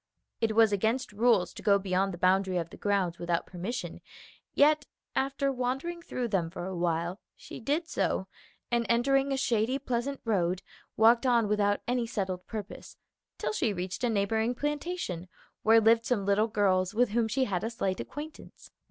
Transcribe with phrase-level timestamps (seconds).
[0.39, 4.01] It was against rules to go beyond the boundary of the grounds without permission;
[4.55, 8.25] yet after wandering through them for a while, she did so,
[8.71, 10.63] and entering a shady, pleasant road,
[10.97, 12.97] walked on without any settled purpose,
[13.37, 15.27] till she reached a neighboring plantation
[15.61, 18.71] where lived some little girls with whom she had a slight acquaintance.